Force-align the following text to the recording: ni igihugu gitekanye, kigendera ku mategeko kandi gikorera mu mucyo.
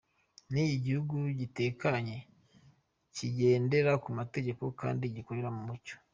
ni 0.53 0.63
igihugu 0.77 1.15
gitekanye, 1.39 2.17
kigendera 3.15 3.91
ku 4.03 4.09
mategeko 4.19 4.63
kandi 4.81 5.03
gikorera 5.15 5.49
mu 5.57 5.61
mucyo. 5.67 5.95